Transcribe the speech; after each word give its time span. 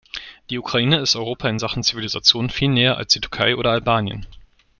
Die 0.49 0.57
Ukraine 0.57 0.97
ist 0.97 1.15
Europa 1.15 1.47
in 1.47 1.59
Sachen 1.59 1.83
Zivilisation 1.83 2.49
viel 2.49 2.69
näher 2.69 2.97
als 2.97 3.13
die 3.13 3.19
Türkei 3.21 3.55
oder 3.55 3.69
Albanien. 3.69 4.25